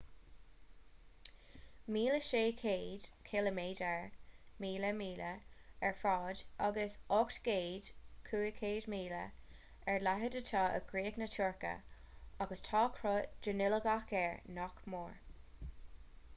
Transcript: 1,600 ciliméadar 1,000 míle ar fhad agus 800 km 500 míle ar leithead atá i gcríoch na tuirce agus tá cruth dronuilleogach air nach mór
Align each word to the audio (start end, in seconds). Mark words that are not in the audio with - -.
1,600 1.85 3.11
ciliméadar 3.29 4.09
1,000 4.57 4.93
míle 5.01 5.29
ar 5.89 5.93
fhad 5.99 6.43
agus 6.69 6.97
800 7.19 7.91
km 8.31 8.57
500 8.61 8.87
míle 8.95 9.21
ar 9.93 9.99
leithead 10.09 10.39
atá 10.41 10.65
i 10.79 10.83
gcríoch 10.93 11.23
na 11.25 11.29
tuirce 11.37 11.75
agus 12.47 12.65
tá 12.71 12.83
cruth 12.97 13.29
dronuilleogach 13.49 14.17
air 14.23 14.35
nach 14.61 14.83
mór 14.95 15.23